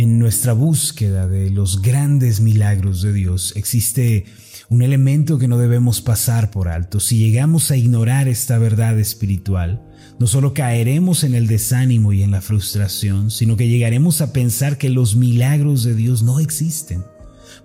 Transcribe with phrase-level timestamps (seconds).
[0.00, 4.24] En nuestra búsqueda de los grandes milagros de Dios existe
[4.70, 7.00] un elemento que no debemos pasar por alto.
[7.00, 9.82] Si llegamos a ignorar esta verdad espiritual,
[10.18, 14.78] no solo caeremos en el desánimo y en la frustración, sino que llegaremos a pensar
[14.78, 17.04] que los milagros de Dios no existen.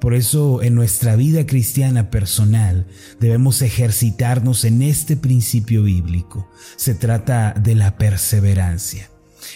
[0.02, 2.86] Por eso en nuestra vida cristiana personal
[3.18, 6.50] debemos ejercitarnos en este principio bíblico.
[6.76, 9.10] Se trata de la perseverancia.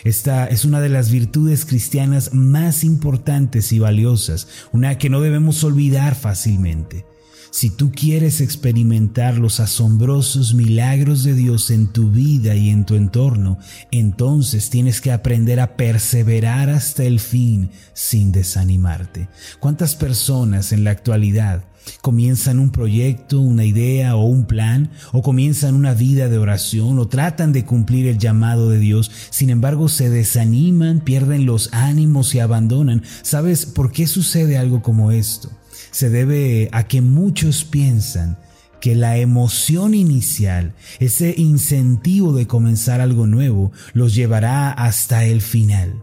[0.04, 5.64] Esta es una de las virtudes cristianas más importantes y valiosas, una que no debemos
[5.64, 7.06] olvidar fácilmente.
[7.52, 12.94] Si tú quieres experimentar los asombrosos milagros de Dios en tu vida y en tu
[12.94, 13.58] entorno,
[13.90, 19.30] entonces tienes que aprender a perseverar hasta el fin sin desanimarte.
[19.60, 21.64] ¿Cuántas personas en la actualidad
[22.02, 27.08] comienzan un proyecto, una idea o un plan, o comienzan una vida de oración, o
[27.08, 32.40] tratan de cumplir el llamado de Dios, sin embargo se desaniman, pierden los ánimos y
[32.40, 33.04] abandonan.
[33.22, 35.50] ¿Sabes por qué sucede algo como esto?
[35.92, 38.38] se debe a que muchos piensan
[38.80, 46.02] que la emoción inicial, ese incentivo de comenzar algo nuevo, los llevará hasta el final.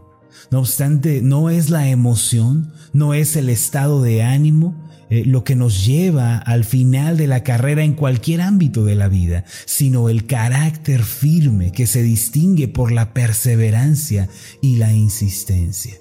[0.51, 4.75] No obstante, no es la emoción, no es el estado de ánimo
[5.09, 9.07] eh, lo que nos lleva al final de la carrera en cualquier ámbito de la
[9.07, 14.29] vida, sino el carácter firme que se distingue por la perseverancia
[14.61, 15.95] y la insistencia.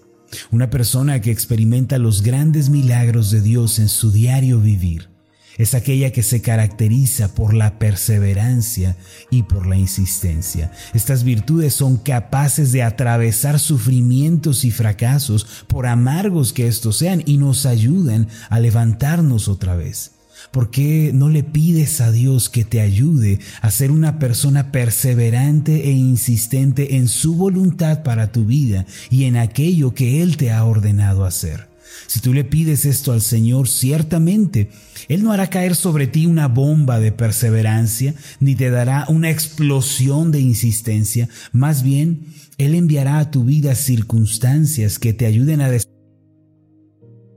[0.50, 5.16] Una persona que experimenta los grandes milagros de Dios en su diario vivir
[5.58, 8.96] es aquella que se caracteriza por la perseverancia
[9.30, 10.70] y por la insistencia.
[10.94, 17.38] Estas virtudes son capaces de atravesar sufrimientos y fracasos, por amargos que estos sean, y
[17.38, 20.12] nos ayudan a levantarnos otra vez.
[20.50, 25.88] ¿Por qué no le pides a Dios que te ayude a ser una persona perseverante
[25.88, 30.64] e insistente en su voluntad para tu vida y en aquello que Él te ha
[30.64, 31.68] ordenado hacer?
[32.06, 34.70] Si tú le pides esto al Señor, ciertamente
[35.08, 40.33] Él no hará caer sobre ti una bomba de perseverancia, ni te dará una explosión
[40.33, 41.29] de insistencia.
[41.52, 42.27] Más bien,
[42.58, 45.68] Él enviará a tu vida circunstancias que te ayuden a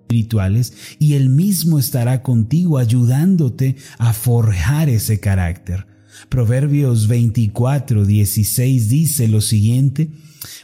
[0.09, 5.85] espirituales y Él mismo estará contigo ayudándote a forjar ese carácter.
[6.27, 10.09] Proverbios 24, 16 dice lo siguiente,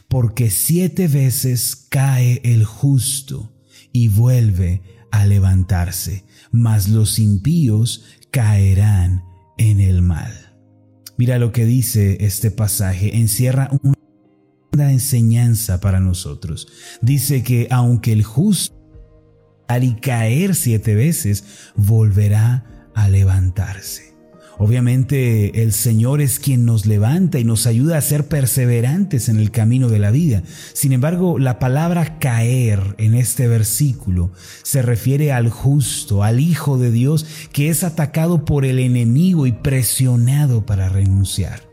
[0.08, 3.55] porque siete veces cae el justo
[3.96, 9.24] y vuelve a levantarse, mas los impíos caerán
[9.56, 10.54] en el mal.
[11.16, 13.70] Mira lo que dice este pasaje, encierra
[14.74, 16.68] una enseñanza para nosotros.
[17.00, 18.76] Dice que aunque el justo
[19.80, 24.14] y caer siete veces, volverá a levantarse.
[24.58, 29.50] Obviamente el Señor es quien nos levanta y nos ayuda a ser perseverantes en el
[29.50, 30.42] camino de la vida.
[30.72, 36.90] Sin embargo, la palabra caer en este versículo se refiere al justo, al Hijo de
[36.90, 41.65] Dios, que es atacado por el enemigo y presionado para renunciar.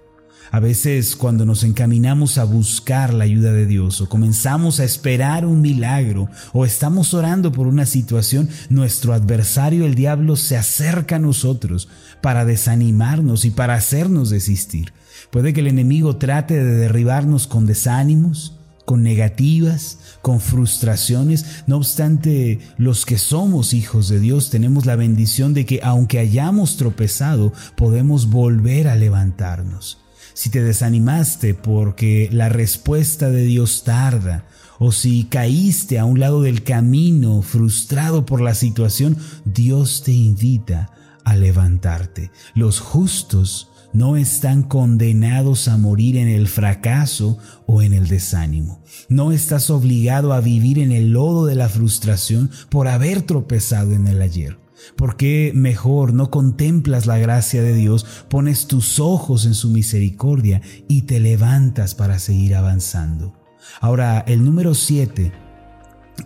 [0.53, 5.47] A veces cuando nos encaminamos a buscar la ayuda de Dios o comenzamos a esperar
[5.47, 11.19] un milagro o estamos orando por una situación, nuestro adversario, el diablo, se acerca a
[11.19, 11.90] nosotros
[12.22, 14.94] para desanimarnos y para hacernos desistir.
[15.31, 21.64] Puede que el enemigo trate de derribarnos con desánimos, con negativas, con frustraciones.
[21.66, 26.78] No obstante, los que somos hijos de Dios tenemos la bendición de que aunque hayamos
[26.78, 30.03] tropezado, podemos volver a levantarnos
[30.33, 34.45] si te desanimaste porque la respuesta de Dios tarda,
[34.79, 40.91] o si caíste a un lado del camino frustrado por la situación, Dios te invita
[41.23, 42.31] a levantarte.
[42.53, 48.81] Los justos no están condenados a morir en el fracaso o en el desánimo.
[49.07, 54.07] No estás obligado a vivir en el lodo de la frustración por haber tropezado en
[54.07, 54.62] el ayer.
[54.95, 60.61] ¿Por qué mejor no contemplas la gracia de Dios, pones tus ojos en su misericordia
[60.88, 63.34] y te levantas para seguir avanzando?
[63.79, 65.42] Ahora, el número 7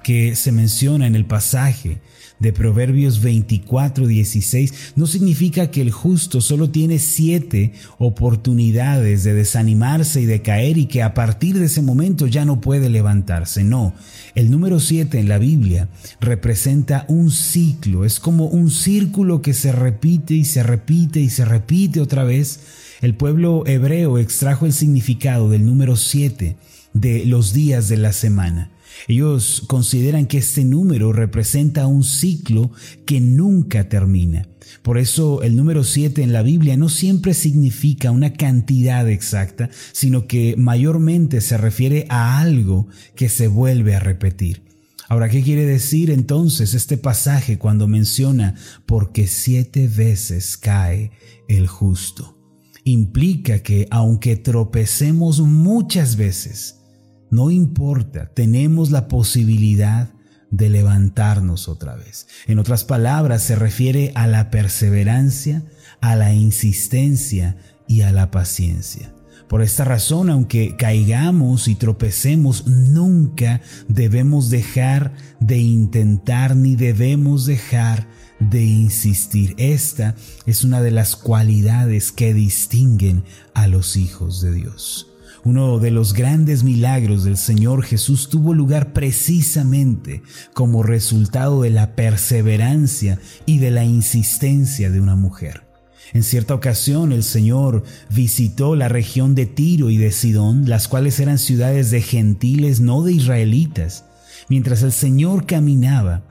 [0.04, 2.00] que se menciona en el pasaje
[2.40, 10.22] de Proverbios 24, 16 no significa que el justo solo tiene siete oportunidades de desanimarse
[10.22, 13.64] y de caer y que a partir de ese momento ya no puede levantarse.
[13.64, 13.94] No,
[14.36, 15.90] el número siete en la Biblia
[16.20, 21.46] representa un ciclo, es como un círculo que se repite y se repite y se
[21.46, 22.60] repite otra vez.
[23.02, 26.56] El pueblo hebreo extrajo el significado del número siete
[26.94, 28.72] de los días de la semana.
[29.08, 32.72] Ellos consideran que este número representa un ciclo
[33.06, 34.48] que nunca termina.
[34.82, 40.28] Por eso el número 7 en la Biblia no siempre significa una cantidad exacta, sino
[40.28, 44.64] que mayormente se refiere a algo que se vuelve a repetir.
[45.10, 48.56] Ahora, ¿qué quiere decir entonces este pasaje cuando menciona
[48.86, 51.12] porque siete veces cae
[51.48, 52.38] el justo?
[52.84, 56.77] Implica que aunque tropecemos muchas veces,
[57.30, 60.10] no importa, tenemos la posibilidad
[60.50, 62.28] de levantarnos otra vez.
[62.48, 65.64] En otras palabras, se refiere a la perseverancia,
[66.02, 67.58] a la insistencia
[67.88, 69.14] y a la paciencia.
[69.48, 78.08] Por esta razón, aunque caigamos y tropecemos, nunca debemos dejar de intentar ni debemos dejar
[78.40, 79.56] de insistir.
[79.58, 80.16] Esta
[80.46, 83.24] es una de las cualidades que distinguen
[83.54, 85.17] a los hijos de Dios.
[85.48, 90.22] Uno de los grandes milagros del Señor Jesús tuvo lugar precisamente
[90.54, 95.64] como resultado de la perseverancia y de la insistencia de una mujer.
[96.12, 101.18] En cierta ocasión el Señor visitó la región de Tiro y de Sidón, las cuales
[101.22, 104.04] eran ciudades de gentiles, no de israelitas.
[104.50, 106.24] Mientras el Señor caminaba,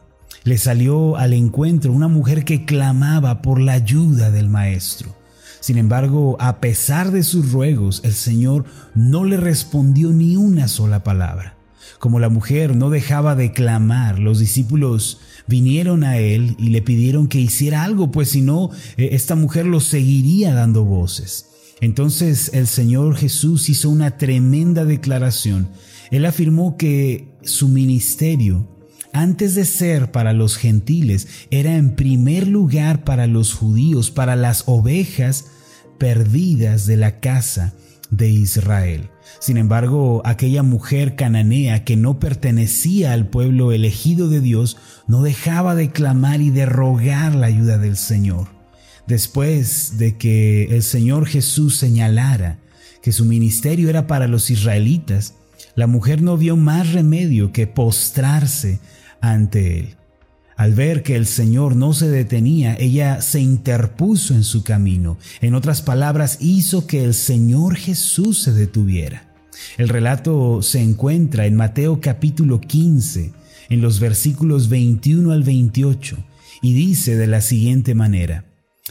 [0.44, 5.16] le salió al encuentro una mujer que clamaba por la ayuda del Maestro.
[5.60, 8.64] Sin embargo, a pesar de sus ruegos, el Señor
[8.94, 11.56] no le respondió ni una sola palabra.
[11.98, 17.28] Como la mujer no dejaba de clamar, los discípulos vinieron a él y le pidieron
[17.28, 21.46] que hiciera algo, pues si no, eh, esta mujer lo seguiría dando voces.
[21.80, 25.68] Entonces el Señor Jesús hizo una tremenda declaración.
[26.10, 28.68] Él afirmó que su ministerio,
[29.16, 34.64] antes de ser para los gentiles, era en primer lugar para los judíos, para las
[34.66, 35.46] ovejas
[35.98, 37.72] perdidas de la casa
[38.10, 39.08] de Israel.
[39.40, 44.76] Sin embargo, aquella mujer cananea que no pertenecía al pueblo elegido de Dios
[45.06, 48.48] no dejaba de clamar y de rogar la ayuda del Señor.
[49.06, 52.58] Después de que el Señor Jesús señalara
[53.02, 55.34] que su ministerio era para los israelitas,
[55.74, 58.78] la mujer no vio más remedio que postrarse
[59.31, 59.96] ante él.
[60.56, 65.19] Al ver que el Señor no se detenía, ella se interpuso en su camino.
[65.43, 69.34] En otras palabras, hizo que el Señor Jesús se detuviera.
[69.76, 73.32] El relato se encuentra en Mateo capítulo 15,
[73.69, 76.17] en los versículos 21 al 28,
[76.62, 78.46] y dice de la siguiente manera,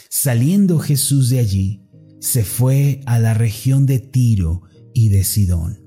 [0.09, 1.81] Saliendo Jesús de allí,
[2.19, 4.61] se fue a la región de Tiro
[4.93, 5.84] y de Sidón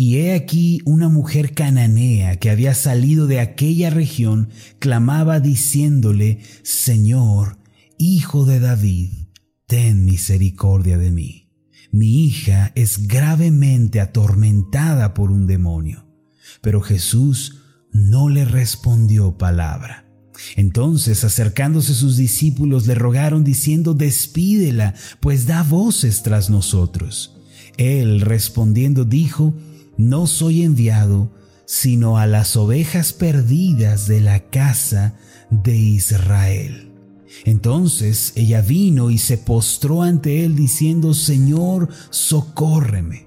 [0.00, 4.48] y he aquí una mujer cananea que había salido de aquella región
[4.78, 7.58] clamaba diciéndole, Señor,
[7.98, 9.10] Hijo de David,
[9.66, 11.50] ten misericordia de mí.
[11.90, 16.06] Mi hija es gravemente atormentada por un demonio.
[16.60, 17.58] Pero Jesús
[17.90, 20.06] no le respondió palabra.
[20.54, 27.34] Entonces, acercándose sus discípulos, le rogaron diciendo, Despídela, pues da voces tras nosotros.
[27.78, 29.54] Él respondiendo dijo,
[29.98, 31.30] no soy enviado
[31.66, 35.16] sino a las ovejas perdidas de la casa
[35.50, 36.94] de Israel.
[37.44, 43.26] Entonces ella vino y se postró ante él diciendo, Señor, socórreme.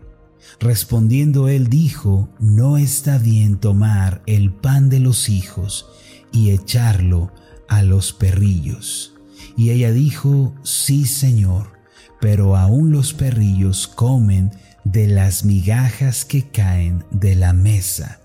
[0.60, 5.86] Respondiendo él dijo, no está bien tomar el pan de los hijos
[6.32, 7.32] y echarlo
[7.68, 9.14] a los perrillos.
[9.56, 11.74] Y ella dijo, sí, Señor,
[12.20, 14.52] pero aún los perrillos comen
[14.84, 18.20] de las migajas que caen de la mesa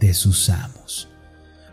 [0.00, 1.08] de sus amos.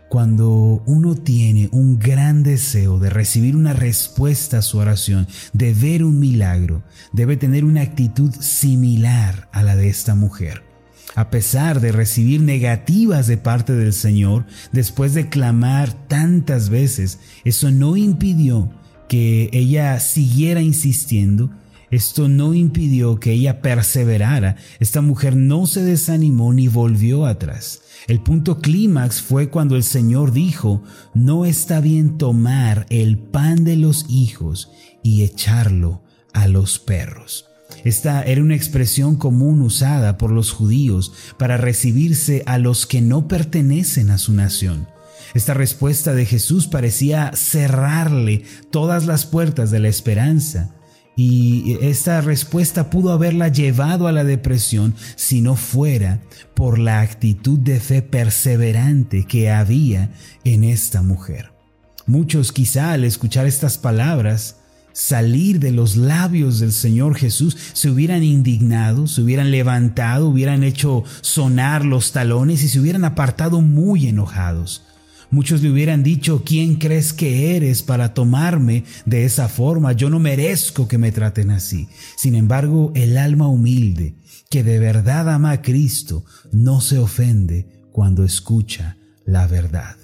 [0.08, 6.04] Cuando uno tiene un gran deseo de recibir una respuesta a su oración, de ver
[6.04, 10.62] un milagro, debe tener una actitud similar a la de esta mujer.
[11.16, 17.70] A pesar de recibir negativas de parte del Señor, después de clamar tantas veces, eso
[17.70, 18.70] no impidió
[19.08, 21.50] que ella siguiera insistiendo
[21.90, 24.56] esto no impidió que ella perseverara.
[24.80, 27.82] Esta mujer no se desanimó ni volvió atrás.
[28.08, 30.82] El punto clímax fue cuando el Señor dijo,
[31.14, 34.70] no está bien tomar el pan de los hijos
[35.02, 36.02] y echarlo
[36.32, 37.46] a los perros.
[37.84, 43.28] Esta era una expresión común usada por los judíos para recibirse a los que no
[43.28, 44.88] pertenecen a su nación.
[45.34, 50.76] Esta respuesta de Jesús parecía cerrarle todas las puertas de la esperanza
[51.16, 56.20] y esta respuesta pudo haberla llevado a la depresión si no fuera
[56.54, 60.10] por la actitud de fe perseverante que había
[60.44, 61.52] en esta mujer.
[62.06, 64.58] Muchos quizá al escuchar estas palabras
[64.92, 71.04] salir de los labios del Señor Jesús se hubieran indignado, se hubieran levantado, hubieran hecho
[71.20, 74.85] sonar los talones y se hubieran apartado muy enojados.
[75.30, 79.92] Muchos le hubieran dicho, ¿quién crees que eres para tomarme de esa forma?
[79.92, 81.88] Yo no merezco que me traten así.
[82.16, 84.14] Sin embargo, el alma humilde,
[84.50, 89.96] que de verdad ama a Cristo, no se ofende cuando escucha la verdad.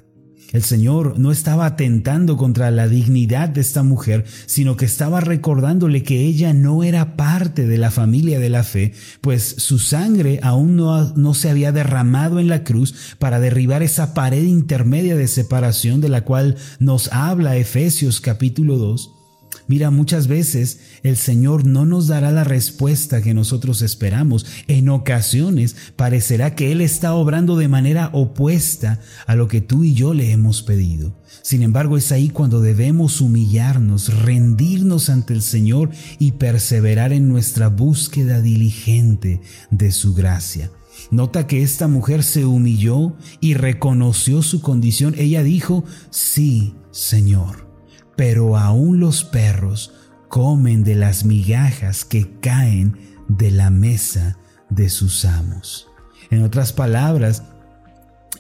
[0.53, 6.03] El Señor no estaba atentando contra la dignidad de esta mujer, sino que estaba recordándole
[6.03, 8.93] que ella no era parte de la familia de la fe,
[9.23, 14.13] pues su sangre aún no, no, se había derramado en la cruz para derribar esa
[14.13, 19.22] pared intermedia de separación de la cual nos habla Efesios capítulo 2.
[19.69, 24.47] Mira, muchas veces el Señor no nos dará la respuesta que nosotros esperamos.
[24.67, 29.95] En ocasiones parecerá que Él está obrando de manera opuesta a lo que tú y
[29.95, 31.17] yo le hemos pedido.
[31.43, 37.69] Sin embargo, es ahí cuando debemos humillarnos, rendirnos ante el Señor y perseverar en nuestra
[37.69, 39.41] búsqueda diligente
[39.71, 40.71] de su gracia.
[41.11, 45.15] Nota que esta mujer se humilló y reconoció su condición.
[45.17, 47.72] Ella dijo, sí, Señor
[48.17, 49.93] pero aún los perros
[50.29, 54.39] comen de las migajas que caen de la mesa
[54.71, 55.89] de sus amos.
[56.31, 57.43] En otras palabras,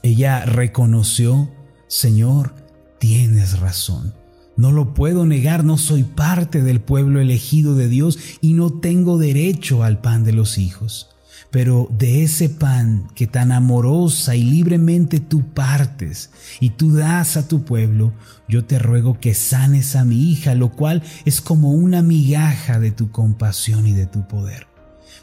[0.03, 1.51] ella reconoció,
[1.87, 2.55] Señor,
[2.99, 4.15] tienes razón.
[4.57, 9.19] No lo puedo negar, no soy parte del pueblo elegido de Dios y no tengo
[9.19, 11.12] derecho al pan de los hijos.
[11.53, 16.31] Pero de ese pan que tan amorosa y libremente tú partes
[16.61, 18.15] y tú das a tu pueblo,
[18.49, 22.91] yo te ruego que sanes a mi hija, lo cual es como una migaja de
[22.91, 24.67] tu compasión y de tu poder.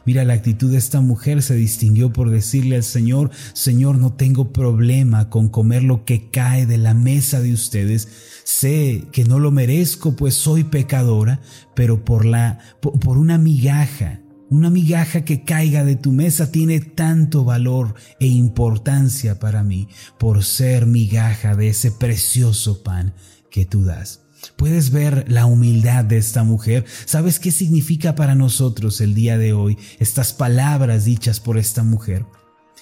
[0.05, 4.53] Mira, la actitud de esta mujer se distinguió por decirle al Señor, Señor, no tengo
[4.53, 8.07] problema con comer lo que cae de la mesa de ustedes.
[8.43, 11.41] Sé que no lo merezco, pues soy pecadora,
[11.75, 17.44] pero por la, por una migaja una migaja que caiga de tu mesa tiene tanto
[17.44, 19.88] valor e importancia para mí
[20.18, 23.13] por ser migaja de ese precioso pan
[23.51, 24.22] que tú das.
[24.56, 26.86] Puedes ver la humildad de esta mujer.
[27.06, 32.25] ¿Sabes qué significa para nosotros el día de hoy estas palabras dichas por esta mujer?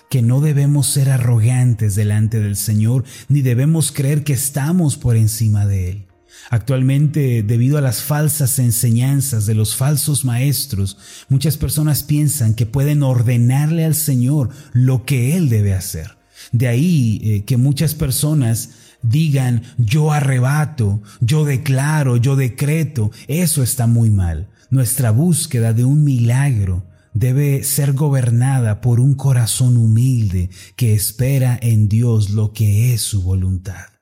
[0.10, 5.66] Que no debemos ser arrogantes delante del Señor, ni debemos creer que estamos por encima
[5.66, 6.07] de Él.
[6.50, 10.98] Actualmente, debido a las falsas enseñanzas de los falsos maestros,
[11.30, 16.18] muchas personas piensan que pueden ordenarle al Señor lo que Él debe hacer.
[16.52, 18.70] De ahí eh, que muchas personas
[19.02, 23.12] digan yo arrebato, yo declaro, yo decreto.
[23.28, 24.48] Eso está muy mal.
[24.70, 31.90] Nuestra búsqueda de un milagro debe ser gobernada por un corazón humilde que espera en
[31.90, 33.97] Dios lo que es su voluntad.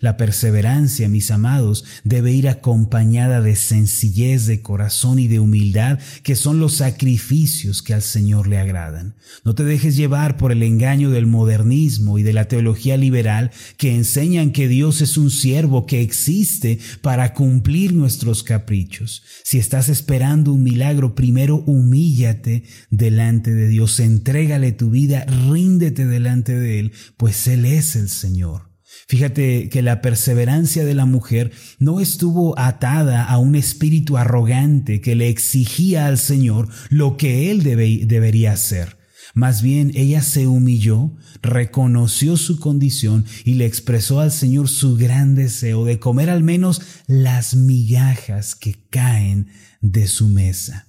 [0.00, 6.36] La perseverancia, mis amados, debe ir acompañada de sencillez de corazón y de humildad, que
[6.36, 9.14] son los sacrificios que al Señor le agradan.
[9.44, 13.94] No te dejes llevar por el engaño del modernismo y de la teología liberal que
[13.94, 19.22] enseñan que Dios es un siervo que existe para cumplir nuestros caprichos.
[19.44, 26.58] Si estás esperando un milagro, primero humíllate delante de Dios, entrégale tu vida, ríndete delante
[26.58, 28.67] de Él, pues Él es el Señor.
[29.06, 35.14] Fíjate que la perseverancia de la mujer no estuvo atada a un espíritu arrogante que
[35.14, 38.98] le exigía al Señor lo que él debería hacer.
[39.34, 41.12] Más bien ella se humilló,
[41.42, 46.82] reconoció su condición y le expresó al Señor su gran deseo de comer al menos
[47.06, 49.48] las migajas que caen
[49.80, 50.87] de su mesa.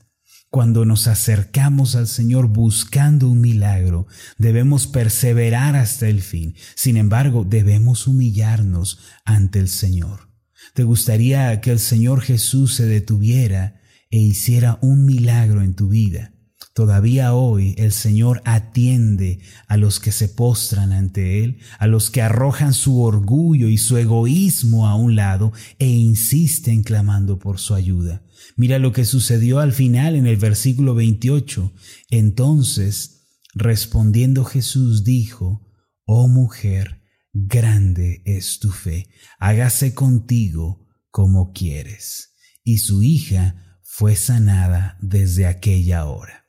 [0.51, 4.07] Cuando nos acercamos al Señor buscando un milagro,
[4.39, 6.55] debemos perseverar hasta el fin.
[6.73, 10.29] Sin embargo, debemos humillarnos ante el Señor.
[10.73, 13.79] ¿Te gustaría que el Señor Jesús se detuviera
[14.09, 16.33] e hiciera un milagro en tu vida?
[16.73, 22.23] Todavía hoy el Señor atiende a los que se postran ante Él, a los que
[22.23, 28.23] arrojan su orgullo y su egoísmo a un lado e insisten clamando por su ayuda.
[28.55, 31.74] Mira lo que sucedió al final en el versículo 28.
[32.10, 35.67] Entonces, respondiendo Jesús dijo,
[36.05, 37.03] Oh mujer,
[37.34, 39.08] grande es tu fe,
[39.39, 42.36] hágase contigo como quieres.
[42.63, 46.46] Y su hija fue sanada desde aquella hora.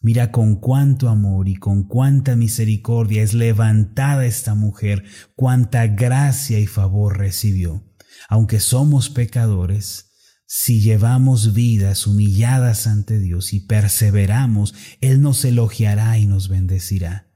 [0.00, 6.66] Mira con cuánto amor y con cuánta misericordia es levantada esta mujer, cuánta gracia y
[6.66, 7.84] favor recibió.
[8.28, 10.12] Aunque somos pecadores,
[10.46, 17.32] si llevamos vidas humilladas ante Dios y perseveramos, Él nos elogiará y nos bendecirá.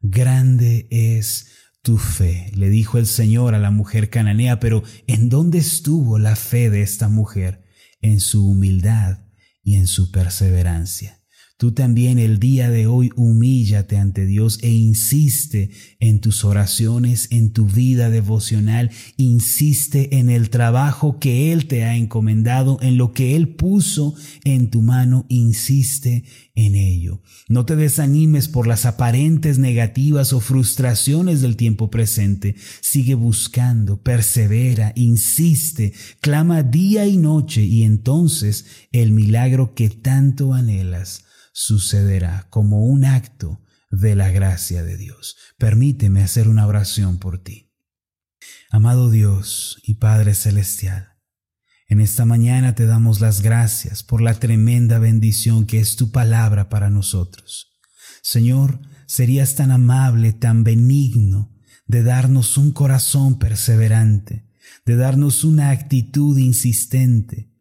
[0.00, 1.48] Grande es
[1.82, 6.36] tu fe, le dijo el Señor a la mujer cananea, pero ¿en dónde estuvo la
[6.36, 7.62] fe de esta mujer?
[8.00, 9.18] En su humildad
[9.62, 11.23] y en su perseverancia.
[11.64, 17.54] Tú también el día de hoy humíllate ante Dios e insiste en tus oraciones, en
[17.54, 23.34] tu vida devocional, insiste en el trabajo que Él te ha encomendado, en lo que
[23.34, 27.22] Él puso en tu mano, insiste en ello.
[27.48, 32.56] No te desanimes por las aparentes negativas o frustraciones del tiempo presente.
[32.82, 41.24] Sigue buscando, persevera, insiste, clama día y noche y entonces el milagro que tanto anhelas
[41.54, 45.36] sucederá como un acto de la gracia de Dios.
[45.56, 47.72] Permíteme hacer una oración por ti.
[48.70, 51.14] Amado Dios y Padre Celestial,
[51.86, 56.68] en esta mañana te damos las gracias por la tremenda bendición que es tu palabra
[56.68, 57.78] para nosotros.
[58.20, 61.54] Señor, serías tan amable, tan benigno,
[61.86, 64.50] de darnos un corazón perseverante,
[64.84, 67.52] de darnos una actitud insistente,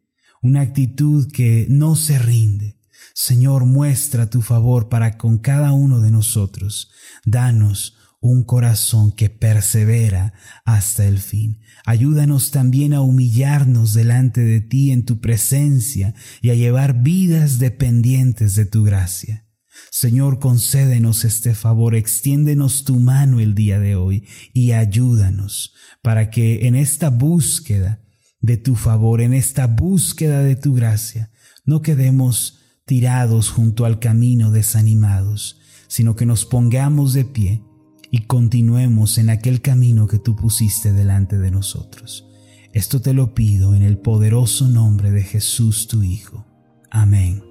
[0.42, 2.80] una actitud que no se rinde.
[3.14, 6.90] Señor, muestra tu favor para con cada uno de nosotros.
[7.26, 11.60] Danos un corazón que persevera hasta el fin.
[11.86, 18.56] Ayúdanos también a humillarnos delante de ti en tu presencia y a llevar vidas dependientes
[18.56, 19.46] de tu gracia.
[19.92, 26.68] Señor, concédenos este favor, extiéndenos tu mano el día de hoy y ayúdanos para que
[26.68, 28.02] en esta búsqueda
[28.40, 31.32] de tu favor, en esta búsqueda de tu gracia,
[31.66, 32.63] no quedemos
[32.94, 37.64] tirados junto al camino desanimados, sino que nos pongamos de pie
[38.12, 42.28] y continuemos en aquel camino que tú pusiste delante de nosotros.
[42.72, 46.46] Esto te lo pido en el poderoso nombre de Jesús tu Hijo.
[46.92, 47.44] Amén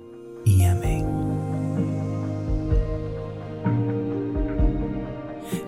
[0.45, 1.62] y amén.